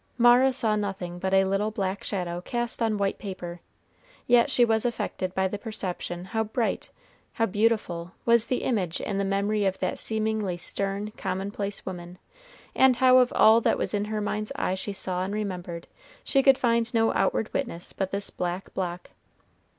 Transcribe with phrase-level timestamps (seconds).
[0.17, 3.61] Mara saw nothing but a little black shadow cast on white paper,
[4.25, 6.89] yet she was affected by the perception how bright,
[7.33, 12.17] how beautiful, was the image in the memory of that seemingly stern, commonplace woman,
[12.73, 15.85] and how of all that in her mind's eye she saw and remembered,
[16.23, 19.11] she could find no outward witness but this black block.